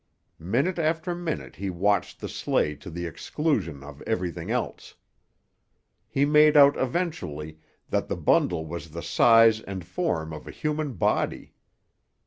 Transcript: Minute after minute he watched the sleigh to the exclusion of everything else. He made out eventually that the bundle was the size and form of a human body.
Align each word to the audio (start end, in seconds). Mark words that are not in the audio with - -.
Minute 0.39 0.79
after 0.79 1.13
minute 1.13 1.57
he 1.57 1.69
watched 1.69 2.19
the 2.21 2.27
sleigh 2.27 2.73
to 2.77 2.89
the 2.89 3.05
exclusion 3.05 3.83
of 3.83 4.01
everything 4.07 4.49
else. 4.49 4.95
He 6.09 6.25
made 6.25 6.57
out 6.57 6.75
eventually 6.75 7.59
that 7.89 8.07
the 8.07 8.17
bundle 8.17 8.65
was 8.65 8.89
the 8.89 9.03
size 9.03 9.61
and 9.61 9.85
form 9.85 10.33
of 10.33 10.47
a 10.47 10.51
human 10.51 10.93
body. 10.93 11.53